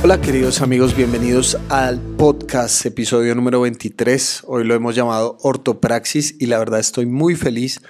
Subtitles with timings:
[0.00, 4.44] Hola queridos amigos, bienvenidos al podcast episodio número 23.
[4.46, 7.80] Hoy lo hemos llamado Ortopraxis y la verdad estoy muy feliz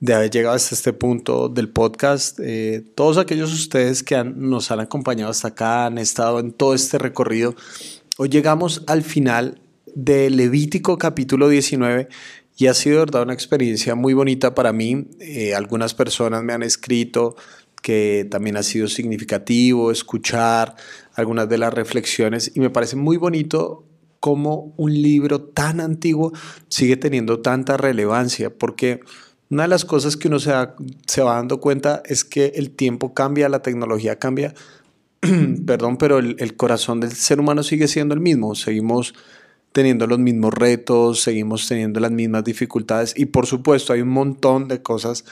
[0.00, 2.40] de haber llegado hasta este punto del podcast.
[2.42, 6.96] Eh, todos aquellos ustedes que nos han acompañado hasta acá, han estado en todo este
[6.96, 7.54] recorrido.
[8.16, 9.60] Hoy llegamos al final
[9.94, 12.08] de Levítico capítulo 19
[12.56, 15.06] y ha sido verdad una experiencia muy bonita para mí.
[15.20, 17.36] Eh, algunas personas me han escrito
[17.82, 20.74] que también ha sido significativo escuchar
[21.14, 22.52] algunas de las reflexiones.
[22.54, 23.84] Y me parece muy bonito
[24.20, 26.32] cómo un libro tan antiguo
[26.68, 29.00] sigue teniendo tanta relevancia, porque
[29.50, 30.52] una de las cosas que uno se,
[31.06, 34.54] se va dando cuenta es que el tiempo cambia, la tecnología cambia,
[35.66, 39.14] perdón, pero el corazón del ser humano sigue siendo el mismo, seguimos
[39.72, 43.14] teniendo los mismos retos, seguimos teniendo las mismas dificultades.
[43.16, 45.24] Y por supuesto hay un montón de cosas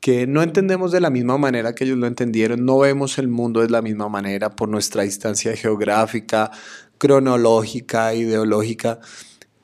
[0.00, 3.60] que no entendemos de la misma manera que ellos lo entendieron, no vemos el mundo
[3.60, 6.50] de la misma manera por nuestra distancia geográfica,
[6.98, 9.00] cronológica, ideológica,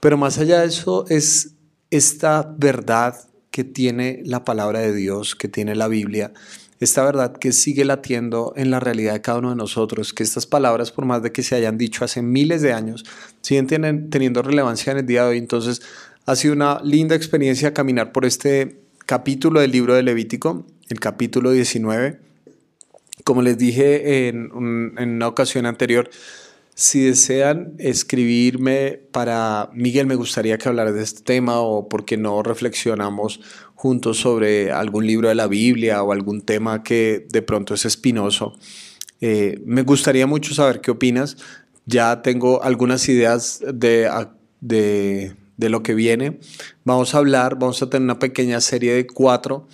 [0.00, 1.54] pero más allá de eso es
[1.90, 3.16] esta verdad
[3.50, 6.32] que tiene la palabra de Dios, que tiene la Biblia,
[6.78, 10.46] esta verdad que sigue latiendo en la realidad de cada uno de nosotros, que estas
[10.46, 13.04] palabras, por más de que se hayan dicho hace miles de años,
[13.40, 13.66] siguen
[14.10, 15.38] teniendo relevancia en el día de hoy.
[15.38, 15.80] Entonces,
[16.26, 21.52] ha sido una linda experiencia caminar por este capítulo del libro de Levítico, el capítulo
[21.52, 22.18] 19.
[23.22, 26.10] Como les dije en, una ocasión anterior,
[26.74, 32.42] si desean escribirme para Miguel, me gustaría que hablara de este tema o porque no
[32.42, 33.40] reflexionamos
[33.74, 38.54] juntos sobre algún libro de la Biblia o algún tema que de pronto es espinoso.
[39.20, 41.36] Eh, me gustaría mucho saber qué opinas.
[41.86, 44.10] Ya tengo algunas ideas de,
[44.60, 46.38] de de lo que viene.
[46.84, 49.66] Vamos a hablar, vamos a tener una pequeña serie de cuatro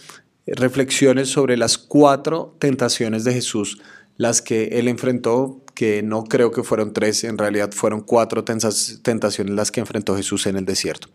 [0.47, 3.81] reflexiones sobre las cuatro tentaciones de Jesús,
[4.17, 9.55] las que él enfrentó, que no creo que fueron tres, en realidad fueron cuatro tentaciones
[9.55, 11.09] las que enfrentó Jesús en el desierto.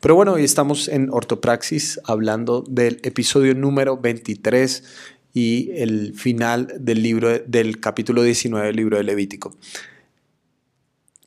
[0.00, 4.84] Pero bueno, hoy estamos en Ortopraxis hablando del episodio número 23
[5.32, 9.54] y el final del libro del capítulo 19 del libro de Levítico.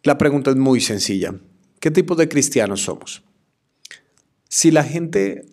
[0.03, 1.35] La pregunta es muy sencilla.
[1.79, 3.23] ¿Qué tipo de cristianos somos?
[4.49, 5.45] Si la gente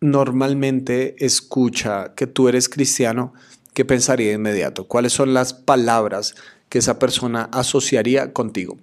[0.00, 3.32] normalmente escucha que tú eres cristiano,
[3.74, 4.86] ¿qué pensaría de inmediato?
[4.86, 6.36] ¿Cuáles son las palabras
[6.68, 8.78] que esa persona asociaría contigo?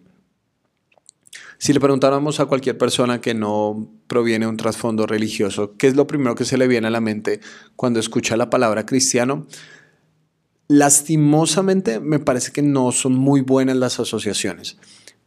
[1.57, 5.95] Si le preguntáramos a cualquier persona que no proviene de un trasfondo religioso, ¿qué es
[5.95, 7.39] lo primero que se le viene a la mente
[7.77, 9.47] cuando escucha la palabra cristiano?
[10.67, 14.77] Lastimosamente me parece que no son muy buenas las asociaciones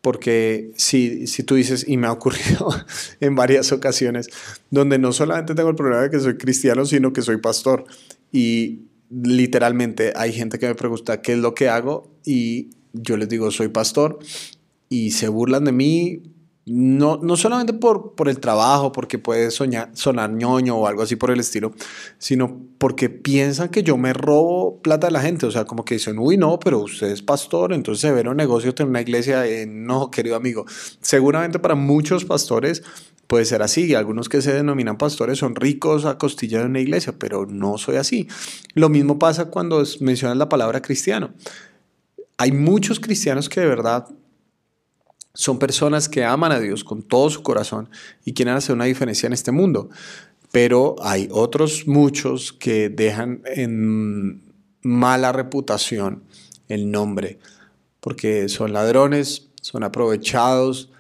[0.01, 2.69] porque si, si tú dices, y me ha ocurrido
[3.21, 4.29] en varias ocasiones,
[4.71, 7.85] donde no solamente tengo el problema de que soy cristiano, sino que soy pastor.
[8.33, 13.29] Y literalmente hay gente que me pregunta qué es lo que hago y yo les
[13.29, 14.19] digo, soy pastor
[14.89, 16.23] y se burlan de mí
[16.69, 21.17] no, no solamente por, por el trabajo, porque puede soñar, sonar ñoño o algo así
[21.17, 21.73] por el estilo,
[22.19, 25.47] sino porque piensan que yo me robo plata de la gente.
[25.47, 28.37] O sea, como que dicen, uy, no, pero usted es pastor, entonces se ve un
[28.37, 29.45] negocio tener una iglesia.
[29.67, 30.65] no, querido amigo,
[31.01, 32.83] seguramente para muchos pastores
[33.29, 33.87] puede ser así.
[33.87, 37.79] Y algunos que se denominan pastores son ricos a costilla de una iglesia, pero no
[37.79, 38.29] soy así.
[38.75, 41.33] Lo mismo pasa cuando mencionas la palabra cristiano.
[42.37, 44.09] Hay muchos cristianos que de verdad
[45.35, 47.89] son personas que aman a Dios con todo su corazón
[48.25, 49.91] y quieren hacer una diferencia en este mundo.
[50.51, 54.43] Pero hay otros muchos que dejan en
[54.83, 56.25] mala reputación
[56.69, 57.39] el nombre,
[58.01, 60.91] porque son ladrones, son aprovechados,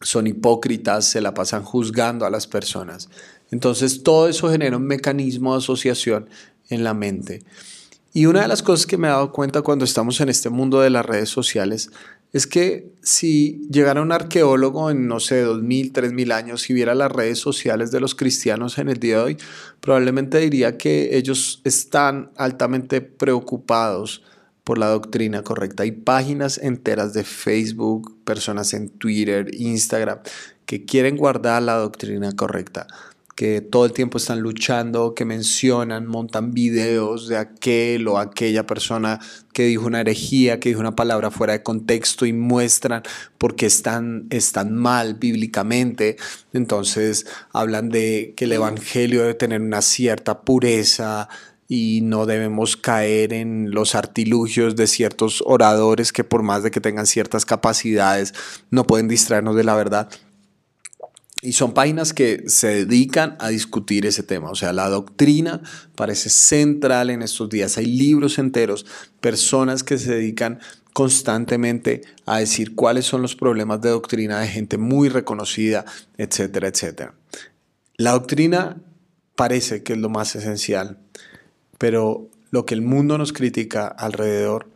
[0.00, 3.08] son hipócritas, se la pasan juzgando a las personas.
[3.50, 6.28] Entonces todo eso genera un mecanismo de asociación
[6.68, 7.44] en la mente.
[8.12, 10.80] Y una de las cosas que me he dado cuenta cuando estamos en este mundo
[10.80, 11.90] de las redes sociales
[12.34, 17.12] es que si llegara un arqueólogo en, no sé, 2000, 3000 años y viera las
[17.12, 19.36] redes sociales de los cristianos en el día de hoy,
[19.80, 24.24] probablemente diría que ellos están altamente preocupados
[24.64, 25.84] por la doctrina correcta.
[25.84, 30.18] Hay páginas enteras de Facebook, personas en Twitter, Instagram,
[30.66, 32.88] que quieren guardar la doctrina correcta
[33.34, 39.20] que todo el tiempo están luchando, que mencionan, montan videos de aquel o aquella persona
[39.52, 43.02] que dijo una herejía, que dijo una palabra fuera de contexto y muestran
[43.38, 46.16] por qué están, están mal bíblicamente.
[46.52, 51.28] Entonces hablan de que el Evangelio debe tener una cierta pureza,
[51.68, 56.80] y no debemos caer en los artilugios de ciertos oradores que por más de que
[56.80, 58.34] tengan ciertas capacidades
[58.70, 60.08] no pueden distraernos de la verdad.
[61.44, 64.50] Y son páginas que se dedican a discutir ese tema.
[64.50, 65.60] O sea, la doctrina
[65.94, 67.76] parece central en estos días.
[67.76, 68.86] Hay libros enteros,
[69.20, 70.58] personas que se dedican
[70.94, 75.84] constantemente a decir cuáles son los problemas de doctrina de gente muy reconocida,
[76.16, 77.14] etcétera, etcétera.
[77.98, 78.80] La doctrina
[79.36, 80.98] parece que es lo más esencial,
[81.76, 84.70] pero lo que el mundo nos critica alrededor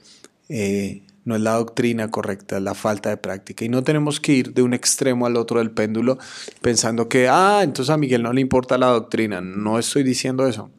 [0.51, 3.65] eh, no es la doctrina correcta, es la falta de práctica.
[3.65, 6.19] Y no tenemos que ir de un extremo al otro del péndulo
[6.63, 9.43] pensando que, ah, entonces a Miguel no le importa la doctrina.
[9.43, 10.71] No estoy diciendo eso.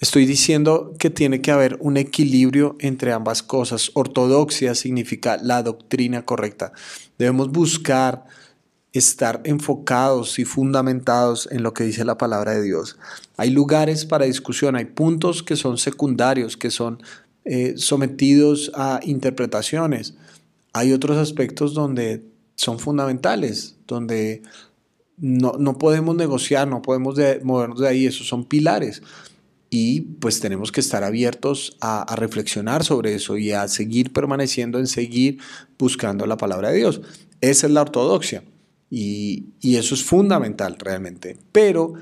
[0.00, 3.90] Estoy diciendo que tiene que haber un equilibrio entre ambas cosas.
[3.94, 6.72] Ortodoxia significa la doctrina correcta.
[7.18, 8.24] Debemos buscar
[8.92, 12.96] estar enfocados y fundamentados en lo que dice la palabra de Dios.
[13.36, 17.02] Hay lugares para discusión, hay puntos que son secundarios, que son
[17.48, 20.14] eh, sometidos a interpretaciones.
[20.72, 22.24] Hay otros aspectos donde
[22.56, 24.42] son fundamentales, donde
[25.16, 29.00] no, podemos negociar, no podemos movernos de ahí, esos son pilares.
[29.70, 34.88] Y pues tenemos que estar abiertos a, reflexionar sobre eso y a seguir permaneciendo en
[34.88, 35.38] seguir
[35.78, 37.00] buscando la palabra de Dios.
[37.40, 38.42] Esa es la ortodoxia
[38.90, 41.38] y, y eso es fundamental realmente.
[41.52, 41.94] Pero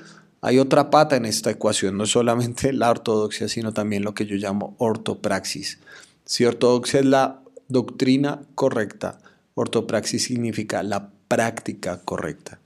[0.46, 4.37] hay otra pata en esta ecuación, no solamente la ortodoxia, sino también lo que yo
[4.37, 5.79] llamo ortopraxis.
[6.26, 9.20] Si ortodoxia es la doctrina correcta,
[9.55, 12.61] ortopraxis significa la práctica correcta.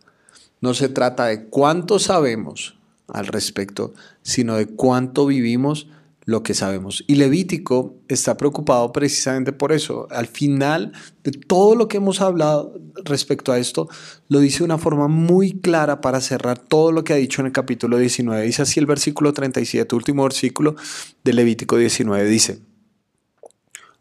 [0.61, 2.75] No se trata de cuánto sabemos
[3.07, 5.87] al respecto, sino de cuánto vivimos
[6.29, 7.05] lo que sabemos.
[7.07, 10.07] Y Levítico está preocupado precisamente por eso.
[10.11, 10.93] Al final
[11.25, 13.89] de todo lo que hemos hablado respecto a esto,
[14.29, 17.47] lo dice de una forma muy clara para cerrar todo lo que ha dicho en
[17.47, 18.45] el capítulo 19.
[18.45, 20.77] Dice así el versículo 37, último versículo
[21.25, 22.29] de Levítico 19.
[22.29, 22.61] Dice,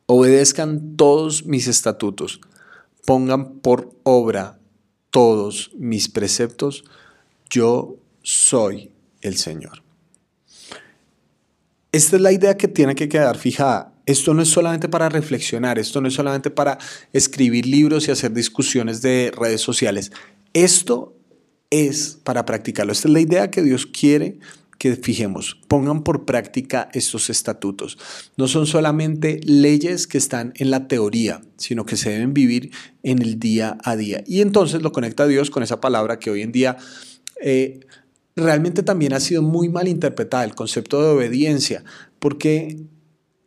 [0.06, 2.42] obedezcan todos mis estatutos,
[3.06, 4.60] pongan por obra
[5.12, 6.84] todos mis preceptos,
[7.50, 8.92] yo soy
[9.22, 9.87] el Señor.
[11.98, 13.92] Esta es la idea que tiene que quedar fijada.
[14.06, 16.78] Esto no es solamente para reflexionar, esto no es solamente para
[17.12, 20.12] escribir libros y hacer discusiones de redes sociales.
[20.54, 21.18] Esto
[21.72, 22.92] es para practicarlo.
[22.92, 24.38] Esta es la idea que Dios quiere
[24.78, 27.98] que fijemos, pongan por práctica estos estatutos.
[28.38, 32.70] No son solamente leyes que están en la teoría, sino que se deben vivir
[33.02, 34.24] en el día a día.
[34.28, 36.78] Y entonces lo conecta Dios con esa palabra que hoy en día
[37.42, 37.80] eh,
[38.38, 41.84] realmente también ha sido muy mal interpretada el concepto de obediencia,
[42.20, 42.78] porque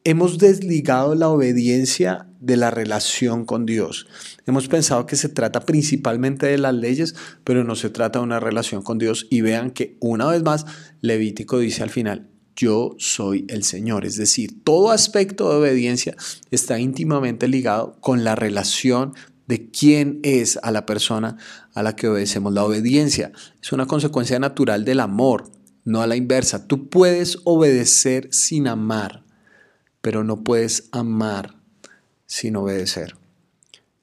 [0.04, 4.06] hemos desligado la obediencia de la relación con Dios.
[4.46, 7.14] Hemos pensado que se trata principalmente de las leyes,
[7.44, 9.26] pero no se trata de una relación con Dios.
[9.30, 10.66] Y vean que una vez más,
[11.00, 14.04] Levítico dice al final, yo soy el Señor.
[14.04, 16.16] Es decir, todo aspecto de obediencia
[16.50, 19.14] está íntimamente ligado con la relación
[19.50, 21.36] de quién es a la persona
[21.74, 22.54] a la que obedecemos.
[22.54, 25.50] La obediencia es una consecuencia natural del amor,
[25.84, 26.68] no a la inversa.
[26.68, 29.24] Tú puedes obedecer sin amar,
[30.00, 31.56] pero no puedes amar
[32.26, 33.16] sin obedecer.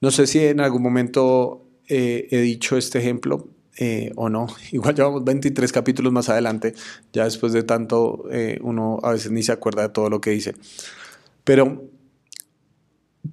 [0.02, 3.48] No sé si en algún momento eh, he dicho este ejemplo
[3.78, 4.48] eh, o no.
[4.72, 6.74] Igual llevamos 23 capítulos más adelante,
[7.14, 10.28] ya después de tanto eh, uno a veces ni se acuerda de todo lo que
[10.28, 10.54] dice.
[11.42, 11.88] Pero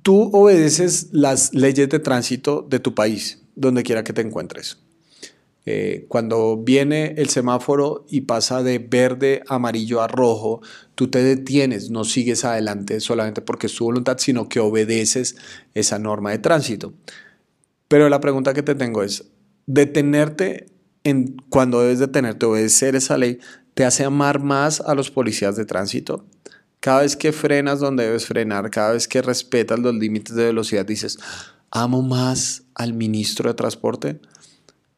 [0.06, 4.78] tú obedeces las leyes de tránsito de tu país, donde quiera que te encuentres.
[5.66, 10.62] Eh, cuando viene el semáforo y pasa de verde, amarillo a rojo,
[10.94, 15.38] tú te detienes, no sigues adelante solamente porque es tu voluntad, sino que obedeces
[15.74, 16.94] esa norma de tránsito.
[17.88, 19.32] Pero la pregunta que te tengo es,
[19.66, 20.68] detenerte
[21.04, 23.40] en, cuando debes detenerte, obedecer esa ley,
[23.74, 26.28] ¿te hace amar más a los policías de tránsito?
[26.80, 30.86] Cada vez que frenas donde debes frenar, cada vez que respetas los límites de velocidad,
[30.86, 31.18] dices,
[31.72, 34.20] amo más al ministro de transporte.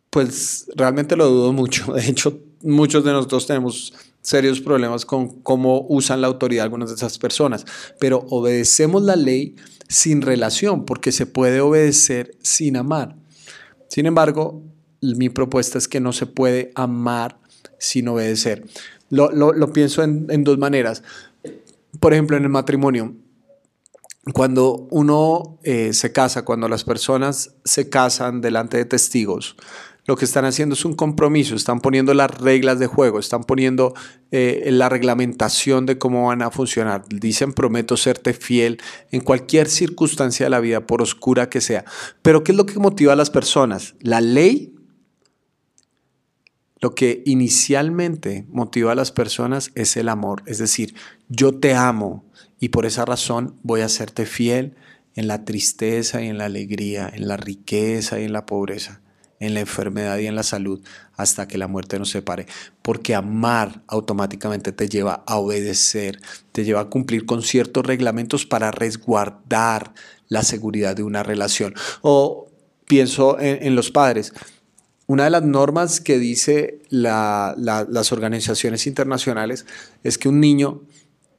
[0.09, 1.93] Pues realmente lo dudo mucho.
[1.93, 6.95] De hecho, muchos de nosotros tenemos serios problemas con cómo usan la autoridad algunas de
[6.95, 7.65] esas personas.
[7.99, 9.55] Pero obedecemos la ley
[9.87, 13.15] sin relación, porque se puede obedecer sin amar.
[13.87, 14.61] Sin embargo,
[15.01, 17.39] mi propuesta es que no se puede amar
[17.79, 18.65] sin obedecer.
[19.09, 21.03] Lo, pienso en, en, dos maneras
[21.99, 23.15] por ejemplo, en el matrimonio,
[24.33, 29.55] cuando uno eh, se casa, cuando las personas se casan delante de testigos,
[30.07, 33.93] lo que están haciendo es un compromiso, están poniendo las reglas de juego, están poniendo
[34.31, 37.03] eh, la reglamentación de cómo van a funcionar.
[37.09, 38.79] Dicen, prometo serte fiel
[39.11, 41.83] en cualquier circunstancia de la vida, por oscura que sea.
[42.21, 43.95] Pero ¿qué es lo que motiva a las personas?
[43.99, 44.76] ¿La ley
[46.79, 50.95] lo que inicialmente motiva a las personas es el amor, es decir,
[51.29, 52.25] yo te amo
[52.59, 54.75] y por esa razón voy a serte fiel
[55.15, 59.01] en la tristeza y en la alegría, en la riqueza y en la pobreza.
[59.39, 60.81] en la enfermedad y en la salud
[61.15, 62.47] hasta que la muerte nos separe.
[62.81, 66.19] Porque amar automáticamente te lleva a obedecer,
[66.51, 69.93] te lleva a cumplir con ciertos reglamentos para resguardar
[70.27, 71.75] la seguridad de una relación.
[72.01, 72.47] O
[72.87, 74.33] pienso en, los padres.
[75.07, 79.65] Una de las normas que dice las organizaciones internacionales
[80.03, 80.83] es que un niño,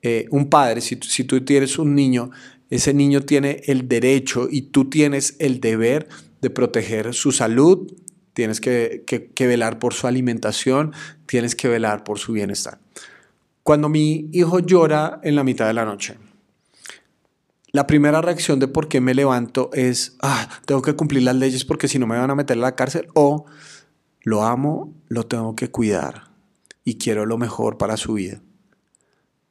[0.03, 2.31] eh, un padre, si, si tú tienes un niño,
[2.71, 6.09] ese niño tiene el derecho y tú tienes el deber
[6.41, 7.93] de proteger su salud,
[8.39, 9.05] tienes que,
[9.41, 10.93] velar por su alimentación,
[11.27, 12.79] tienes que velar por su bienestar.
[13.65, 16.17] Cuando mi hijo llora en la mitad de la noche,
[17.71, 21.65] la primera reacción de por qué me levanto es, ah, tengo que cumplir las leyes
[21.65, 23.45] porque si no me van a meter a la cárcel, o
[24.23, 26.29] lo amo, lo tengo que cuidar
[26.85, 28.41] y quiero lo mejor para su vida.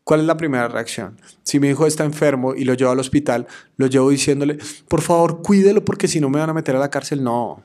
[0.04, 1.20] ¿Cuál es la primera reacción?
[1.44, 3.46] Si mi hijo está enfermo y lo llevo al hospital,
[3.76, 4.58] lo llevo diciéndole,
[4.88, 7.24] por favor, cuídelo porque si no me van a meter a la cárcel.
[7.24, 7.62] No,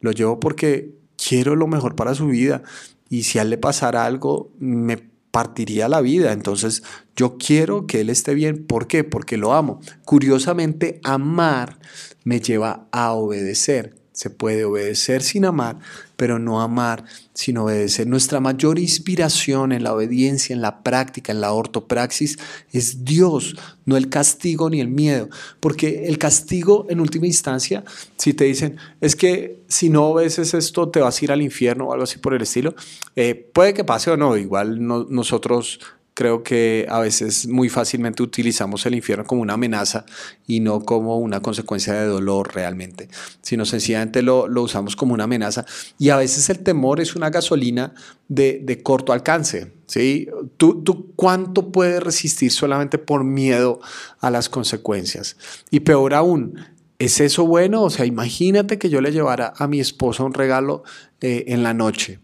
[0.00, 2.62] lo llevo porque quiero lo mejor para su vida.
[3.08, 6.32] Y si a le pasara algo, me partiría la vida.
[6.32, 6.82] Entonces,
[7.16, 8.66] yo quiero que él esté bien.
[8.66, 9.04] ¿Por qué?
[9.04, 9.80] Porque lo amo.
[10.04, 11.78] Curiosamente, amar
[12.24, 13.99] me lleva a obedecer.
[14.20, 15.78] Se puede obedecer sin amar,
[16.18, 18.06] pero no amar sin obedecer.
[18.06, 22.38] Nuestra mayor inspiración en la obediencia, en la práctica, en la ortopraxis,
[22.70, 25.30] es Dios, no el castigo ni el miedo.
[25.58, 27.82] Porque el castigo, en última instancia,
[28.18, 31.86] si te dicen, es que si no obedeces esto, te vas a ir al infierno
[31.86, 32.74] o algo así por el estilo,
[33.16, 34.36] eh, puede que pase o no.
[34.36, 35.80] Igual nosotros
[36.14, 40.04] creo que a veces muy fácilmente utilizamos el infierno como una amenaza
[40.46, 43.08] y no como una consecuencia de dolor realmente,
[43.42, 45.64] sino sencillamente lo, usamos como una amenaza.
[45.98, 47.94] Y a veces el temor es una gasolina
[48.28, 49.72] de, corto alcance.
[49.86, 50.28] ¿sí?
[50.56, 53.80] ¿Tú, ¿Tú cuánto puedes resistir solamente por miedo
[54.20, 55.36] a las consecuencias?
[55.70, 56.58] Y peor aún,
[56.98, 57.82] ¿Es eso bueno?
[57.82, 60.82] O sea, imagínate que yo le llevara a mi esposa un regalo
[61.22, 62.18] eh, en la noche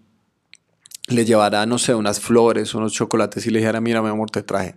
[1.08, 4.42] le llevara, no sé, unas flores, unos chocolates y le dijera, mira, mi amor, te
[4.42, 4.76] traje.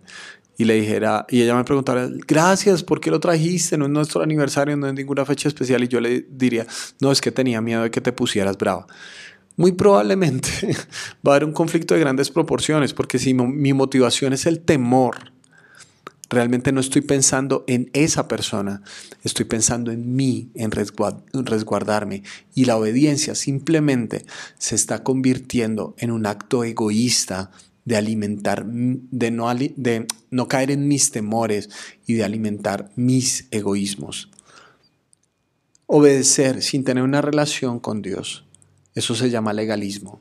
[0.58, 3.78] Y le dijera, y ella me preguntara, gracias, ¿por qué lo trajiste?
[3.78, 5.84] No es nuestro aniversario, no es ninguna fecha especial.
[5.84, 6.68] Y yo le diría,
[7.00, 8.86] no, es que tenía miedo de que te pusieras brava.
[9.56, 10.50] Muy probablemente
[11.26, 15.32] va a haber un conflicto de grandes proporciones, porque si mi motivación es el temor,
[16.30, 18.84] Realmente no estoy pensando en esa persona,
[19.24, 22.22] estoy pensando en mí, en resguardarme.
[22.54, 24.26] Y la obediencia simplemente
[24.60, 27.50] se está convirtiendo en un acto egoísta
[27.90, 31.70] de alimentar, de no, caer en mis temores
[32.06, 34.30] y de alimentar mis egoísmos.
[35.88, 38.46] Obedecer sin tener una relación con Dios,
[38.94, 40.20] eso se llama legalismo.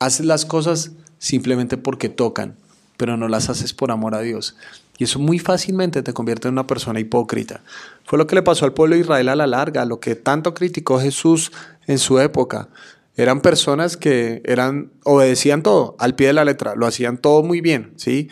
[0.00, 2.56] Haces las cosas simplemente porque tocan,
[2.96, 4.56] pero no las haces por amor a Dios.
[4.98, 7.60] Y eso muy fácilmente te convierte en una persona hipócrita.
[8.04, 10.54] Fue lo que le pasó al pueblo de Israel a la larga, lo que tanto
[10.54, 11.52] criticó Jesús
[11.86, 12.68] en su época.
[13.16, 17.60] Eran personas que eran, obedecían todo al pie de la letra, lo hacían todo muy
[17.60, 18.28] bien, ¿sí?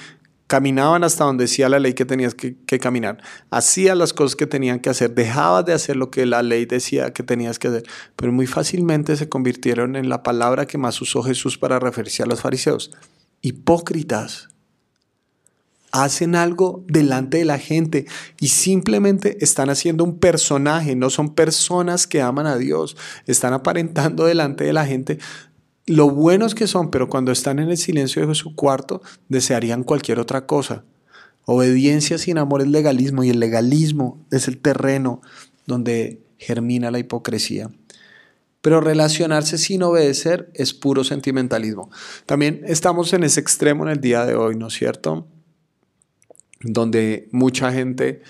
[0.47, 4.81] Caminaban hasta donde decía la ley que tenías que, caminar, hacían las cosas que tenían
[4.81, 8.31] que hacer, dejabas de hacer lo que la ley decía que tenías que hacer, pero
[8.31, 12.43] muy fácilmente se convirtieron en la palabra que más usó Jesús para referirse a los
[12.43, 12.91] fariseos,
[13.41, 14.54] hipócritas
[15.95, 18.07] hacen algo delante de la gente
[18.41, 22.97] y simplemente están haciendo un personaje, no son personas que aman a Dios,
[23.29, 25.19] están aparentando delante de la gente
[25.87, 30.19] lo buenos que son, pero cuando están en el silencio de su cuarto desearían cualquier
[30.19, 30.83] otra cosa.
[31.45, 35.23] Obediencia sin amor es legalismo y el legalismo es el terreno
[35.65, 37.71] donde germina la hipocresía.
[38.63, 41.89] Pero relacionarse sin obedecer es puro sentimentalismo.
[42.27, 45.29] También estamos en ese extremo en el día de hoy, ¿no es cierto?
[46.65, 48.23] Donde mucha gente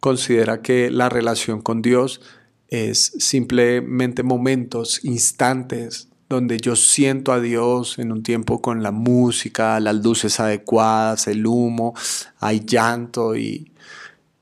[0.00, 2.20] considera que la relación con Dios
[2.68, 9.78] es simplemente momentos, instantes, donde yo siento a Dios en un tiempo con la música,
[9.78, 11.94] las luces adecuadas, el humo,
[12.40, 13.70] hay llanto y,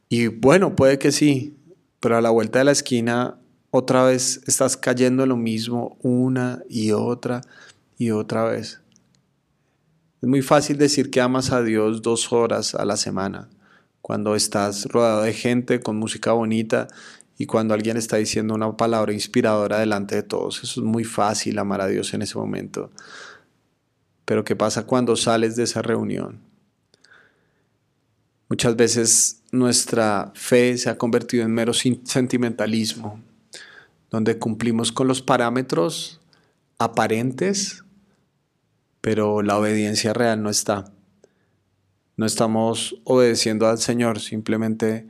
[0.09, 1.55] y bueno, puede que sí,
[2.01, 3.37] pero a la vuelta de la esquina
[3.71, 7.43] otra vez estás cayendo en lo mismo una y otra
[7.99, 8.81] y otra vez.
[10.25, 13.51] Es muy fácil decir que amas a Dios dos horas a la semana,
[14.01, 16.89] cuando estás rodeado de gente con música bonita
[17.37, 20.65] y cuando alguien está diciendo una palabra inspiradora delante de todos.
[20.65, 22.91] Eso es muy fácil amar a Dios en ese momento.
[24.25, 26.41] Pero ¿qué pasa cuando sales de esa reunión?
[28.49, 33.21] Muchas veces nuestra fe se ha convertido en mero sentimentalismo,
[34.11, 36.19] donde cumplimos con los parámetros
[36.79, 37.84] aparentes
[39.05, 40.87] pero la obediencia real no está.
[42.17, 45.07] No estamos obedeciendo al Señor, simplemente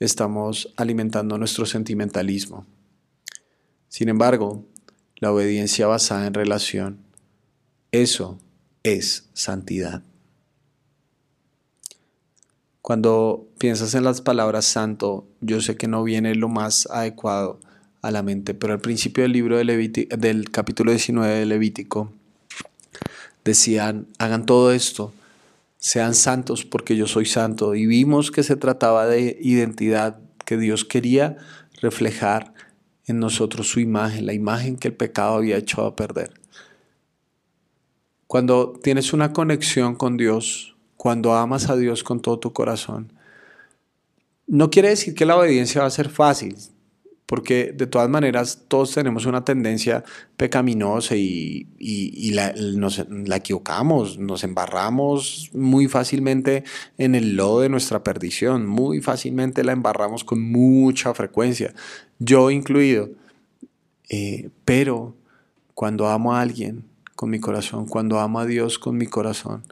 [0.00, 2.66] estamos alimentando nuestro sentimentalismo.
[3.88, 4.64] Sin embargo,
[5.20, 6.98] la obediencia basada en relación.
[7.92, 8.40] Eso
[8.82, 10.02] es santidad.
[12.82, 17.60] Cuando piensas en las palabras santo, yo sé que no viene lo más adecuado
[18.02, 22.10] a la mente, pero al principio del libro de del capítulo 19 de Levítico,
[23.46, 25.14] decían, hagan todo esto,
[25.78, 27.74] sean santos porque yo soy santo.
[27.74, 31.38] Y vimos que se trataba de identidad, que Dios quería
[31.80, 32.52] reflejar
[33.06, 36.34] en nosotros su imagen, la imagen que el pecado había echado a perder.
[38.26, 43.12] Cuando tienes una conexión con Dios, cuando amas a Dios con todo tu corazón,
[44.48, 46.56] no quiere decir que la obediencia va a ser fácil
[47.26, 50.04] porque de todas maneras todos tenemos una tendencia
[50.36, 51.66] pecaminosa y,
[52.32, 56.62] la, nos, la equivocamos, nos embarramos muy fácilmente
[56.98, 61.74] en el lodo de nuestra perdición, muy fácilmente la embarramos con mucha frecuencia,
[62.18, 63.10] yo incluido.
[64.08, 65.16] Eh, pero
[65.74, 66.84] cuando amo a alguien
[67.16, 69.64] con mi corazón, cuando amo a Dios con mi corazón,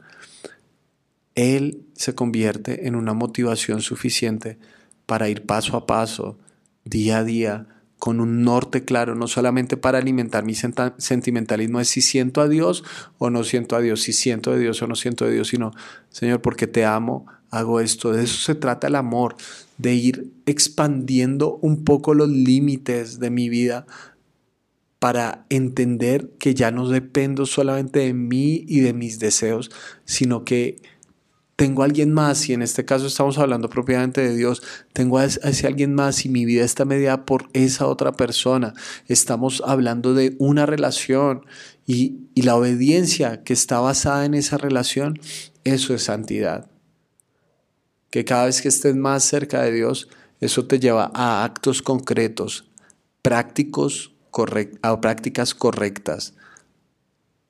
[1.35, 4.57] Él se convierte en una motivación suficiente
[5.05, 6.37] para ir paso a paso,
[6.85, 12.01] día a día con un norte claro, no solamente para alimentar mi sentimentalismo es si
[12.01, 12.83] siento a Dios
[13.17, 15.71] o no siento a Dios, si siento de Dios o no siento de Dios, sino,
[16.09, 18.11] Señor, porque te amo, hago esto.
[18.11, 19.35] De eso se trata el amor,
[19.77, 23.87] de ir expandiendo un poco los límites de mi vida
[24.99, 29.71] para entender que ya no dependo solamente de mí y de mis deseos,
[30.03, 30.81] sino que
[31.55, 35.25] tengo a alguien más, y en este caso estamos hablando propiamente de Dios, tengo a
[35.25, 38.73] ese alguien más y mi vida está mediada por esa otra persona.
[39.07, 41.45] Estamos hablando de una relación
[41.85, 45.19] y, y la obediencia que está basada en esa relación,
[45.63, 46.69] eso es santidad.
[48.09, 50.09] Que cada vez que estés más cerca de Dios,
[50.41, 52.65] eso te lleva a actos concretos,
[53.21, 54.13] prácticos,
[55.01, 56.33] prácticas correctas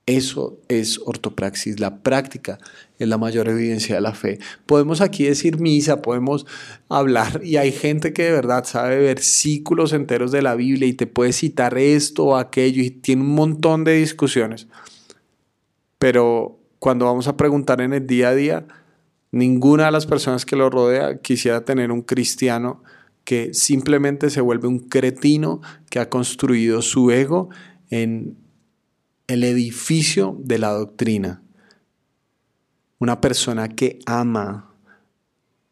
[0.06, 2.60] eso es ortopraxis, la práctica
[3.00, 4.40] es la mayor evidencia de la fe.
[4.68, 6.46] Podemos aquí decir misa, podemos
[6.90, 11.08] hablar y hay gente que de verdad sabe versículos enteros de la Biblia y te
[11.08, 14.68] puede citar esto o aquello y tiene un montón de discusiones.
[15.98, 18.68] Pero cuando vamos a preguntar en el día a día,
[19.32, 22.84] ninguna de las personas que lo rodea quisiera tener un cristiano
[23.24, 27.50] que simplemente se vuelve un cretino que ha construido su ego
[27.90, 28.38] en
[29.28, 31.42] el edificio de la doctrina.
[33.00, 34.72] Una persona que ama,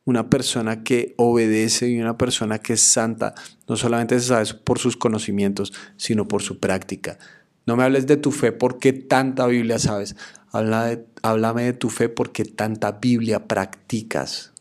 [0.05, 3.35] una persona que obedece y una persona que es santa,
[3.67, 7.19] no solamente se sabe por sus conocimientos, sino por su práctica.
[7.65, 10.15] No me hables de tu fe porque tanta Biblia sabes.
[10.51, 14.51] háblame de tu fe porque tanta Biblia practicas.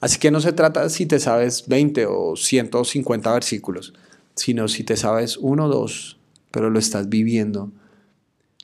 [0.00, 3.94] Así que no se trata si te sabes 20 o 150 versículos,
[4.34, 6.18] sino si te sabes uno o dos,
[6.52, 7.72] pero lo estás viviendo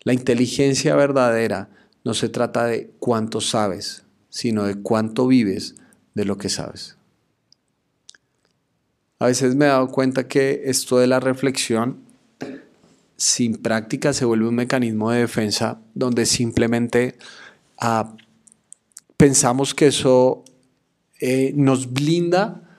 [0.04, 1.70] la inteligencia verdadera
[2.04, 5.76] no se trata de cuánto sabes, sino de cuánto vives
[6.14, 6.96] de lo que sabes.
[9.18, 12.00] A veces me he dado cuenta que esto de la reflexión
[13.16, 17.16] sin práctica se vuelve un mecanismo de defensa donde simplemente
[17.78, 18.16] ah,
[19.16, 20.44] pensamos que eso
[21.20, 22.71] eh, nos blinda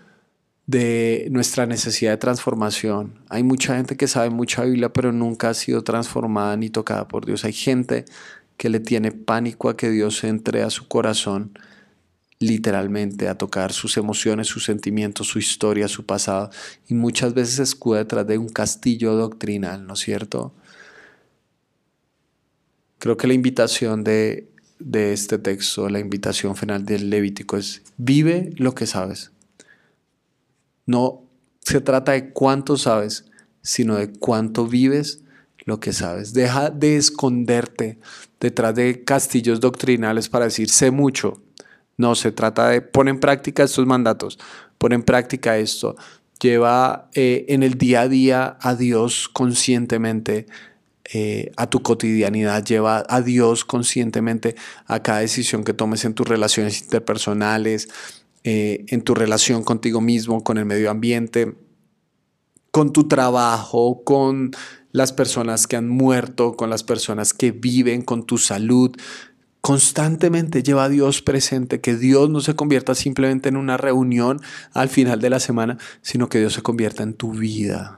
[0.66, 3.20] de nuestra necesidad de transformación.
[3.30, 7.26] Hay mucha gente que sabe mucha Biblia, pero nunca ha sido transformada ni tocada por
[7.26, 7.44] Dios.
[7.44, 8.06] Hay gente
[8.58, 11.58] que le tiene pánico a que Dios entre a su corazón,
[12.40, 16.50] literalmente, a tocar sus emociones, sus sentimientos, su historia, su pasado.
[16.88, 20.54] Y muchas veces se escuda detrás de un castillo doctrinal, ¿no es cierto?
[23.00, 24.50] Creo que la invitación de,
[24.80, 29.33] de este texto, la invitación final del Levítico es, vive lo que sabes.
[30.86, 31.24] No
[31.62, 33.26] se trata de cuánto sabes,
[33.62, 35.24] sino de cuánto vives
[35.66, 36.34] lo que sabes.
[36.34, 38.00] Deja de esconderte
[38.40, 41.42] detrás de castillos doctrinales para decir sé mucho.
[41.98, 44.40] No, se trata de poner en práctica estos mandatos,
[44.78, 45.96] pon en práctica esto,
[46.42, 50.48] lleva eh, en el día a día a Dios conscientemente
[51.14, 54.56] eh, a tu cotidianidad, lleva a Dios conscientemente
[54.88, 57.90] a cada decisión que tomes en tus relaciones interpersonales,
[58.44, 61.56] eh, en tu relación contigo mismo, con el medio ambiente,
[62.72, 64.52] con tu trabajo, con
[64.92, 68.92] las personas que han muerto, con las personas que viven, con tu salud.
[69.62, 74.42] Constantemente lleva a Dios presente, que Dios no se convierta simplemente en una reunión
[74.74, 77.96] al final de la semana, sino que Dios se convierta en tu vida,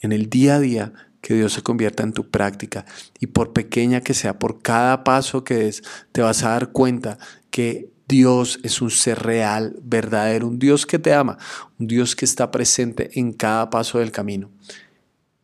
[0.00, 2.86] en el día a día, que Dios se convierta en tu práctica.
[3.18, 7.18] Y por pequeña que sea, por cada paso que des, te vas a dar cuenta
[7.50, 11.36] que Dios es un ser real, verdadero, un Dios que te ama,
[11.78, 14.50] un Dios que está presente en cada paso del camino.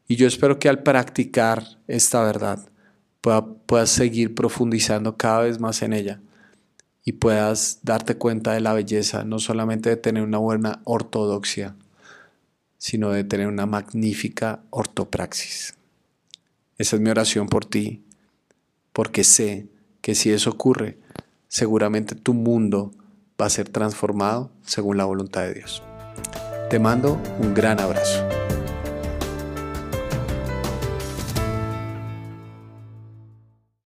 [0.09, 2.67] Y yo espero que al practicar esta verdad
[3.67, 6.21] puedas seguir profundizando cada vez más en ella
[7.05, 11.77] y puedas darte cuenta de la belleza, no solamente de tener una buena ortodoxia,
[12.79, 15.75] sino de tener una magnífica ortopraxis.
[16.79, 18.03] Esa es mi oración por ti,
[18.93, 19.69] porque sé
[20.01, 20.99] que si eso ocurre,
[21.55, 22.91] seguramente tu mundo
[23.41, 25.85] va a ser transformado según la voluntad de Dios.
[26.69, 28.34] Te mando un gran abrazo.